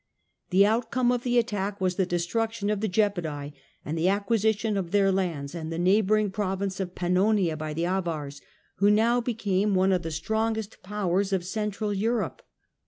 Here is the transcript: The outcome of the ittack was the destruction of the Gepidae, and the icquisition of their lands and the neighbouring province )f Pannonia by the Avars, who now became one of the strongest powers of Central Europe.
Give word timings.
The 0.49 0.65
outcome 0.65 1.11
of 1.11 1.21
the 1.21 1.37
ittack 1.37 1.79
was 1.79 1.95
the 1.95 2.07
destruction 2.07 2.71
of 2.71 2.79
the 2.81 2.89
Gepidae, 2.89 3.53
and 3.85 3.95
the 3.95 4.09
icquisition 4.09 4.75
of 4.75 4.89
their 4.89 5.11
lands 5.11 5.53
and 5.53 5.71
the 5.71 5.77
neighbouring 5.77 6.31
province 6.31 6.81
)f 6.81 6.95
Pannonia 6.95 7.55
by 7.55 7.75
the 7.75 7.85
Avars, 7.85 8.41
who 8.77 8.89
now 8.89 9.21
became 9.21 9.75
one 9.75 9.91
of 9.91 10.01
the 10.01 10.09
strongest 10.09 10.81
powers 10.81 11.31
of 11.31 11.45
Central 11.45 11.93
Europe. 11.93 12.41